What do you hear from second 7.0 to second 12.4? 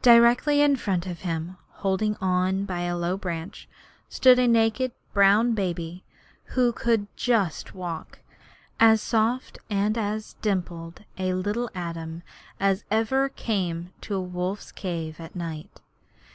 just walk as soft and as dimpled a little atom